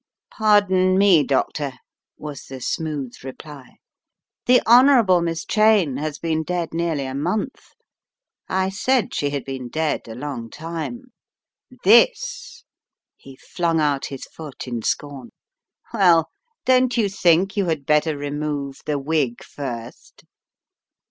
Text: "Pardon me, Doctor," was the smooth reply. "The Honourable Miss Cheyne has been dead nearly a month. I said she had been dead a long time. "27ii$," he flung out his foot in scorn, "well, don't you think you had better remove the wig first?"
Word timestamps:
"Pardon 0.31 0.97
me, 0.97 1.21
Doctor," 1.21 1.73
was 2.17 2.45
the 2.45 2.59
smooth 2.59 3.13
reply. 3.23 3.75
"The 4.47 4.59
Honourable 4.65 5.21
Miss 5.21 5.45
Cheyne 5.45 5.97
has 5.97 6.17
been 6.17 6.41
dead 6.41 6.73
nearly 6.73 7.05
a 7.05 7.13
month. 7.13 7.75
I 8.49 8.69
said 8.69 9.13
she 9.13 9.29
had 9.29 9.45
been 9.45 9.69
dead 9.69 10.07
a 10.07 10.15
long 10.15 10.49
time. 10.49 11.11
"27ii$," 11.85 12.63
he 13.15 13.35
flung 13.35 13.79
out 13.79 14.05
his 14.07 14.23
foot 14.25 14.67
in 14.67 14.81
scorn, 14.81 15.29
"well, 15.93 16.31
don't 16.65 16.97
you 16.97 17.07
think 17.07 17.55
you 17.55 17.65
had 17.67 17.85
better 17.85 18.17
remove 18.17 18.81
the 18.87 18.97
wig 18.97 19.43
first?" 19.43 20.23